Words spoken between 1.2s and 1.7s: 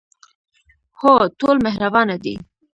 ټول